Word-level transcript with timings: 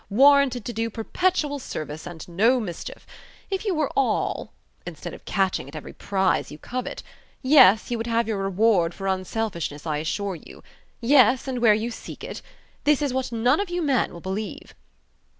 Warranted 0.09 0.65
to 0.65 0.73
do 0.73 0.89
perpetual 0.89 1.59
service, 1.59 2.07
and 2.07 2.27
no 2.27 2.59
mischief. 2.59 3.05
If 3.51 3.65
you 3.65 3.75
were 3.75 3.91
all... 3.95 4.51
instead 4.83 5.13
of 5.13 5.25
catching 5.25 5.67
at 5.67 5.75
every 5.75 5.93
prize 5.93 6.49
you 6.49 6.57
covet! 6.57 7.03
Yes, 7.43 7.91
you 7.91 7.99
would 7.99 8.07
have 8.07 8.27
your 8.27 8.39
reward 8.39 8.95
for 8.95 9.05
unselfishness, 9.05 9.85
I 9.85 9.97
assure 9.97 10.33
you. 10.33 10.63
Yes, 11.01 11.47
and 11.47 11.61
where 11.61 11.75
you 11.75 11.91
seek 11.91 12.23
it! 12.23 12.41
That 12.85 12.99
is 12.99 13.13
what 13.13 13.31
none 13.31 13.59
of 13.59 13.69
you 13.69 13.83
men 13.83 14.11
will 14.11 14.21
believe." 14.21 14.73